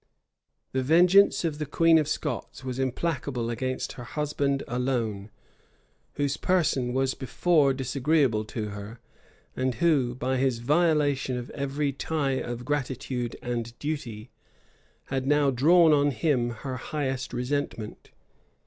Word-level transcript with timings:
[*] 0.37 0.71
The 0.73 0.81
vengeance 0.81 1.45
of 1.45 1.59
the 1.59 1.65
queen 1.67 1.99
of 1.99 2.07
Scots 2.07 2.63
was 2.63 2.79
implacable 2.79 3.51
against 3.51 3.91
her 3.91 4.03
husband 4.03 4.63
alone, 4.67 5.29
whose 6.13 6.37
person 6.37 6.91
was 6.95 7.13
before 7.13 7.71
disagreeable 7.71 8.43
to 8.45 8.69
her, 8.69 8.99
and 9.55 9.75
who, 9.75 10.15
by 10.15 10.37
his 10.37 10.57
violation 10.57 11.37
of 11.37 11.51
every 11.51 11.91
tie 11.93 12.31
of 12.41 12.65
gratitude 12.65 13.35
and 13.43 13.77
duty, 13.77 14.31
had 15.13 15.27
now 15.27 15.51
drawn 15.51 15.93
on 15.93 16.09
him 16.09 16.49
her 16.49 16.77
highest 16.77 17.31
resentment. 17.31 18.09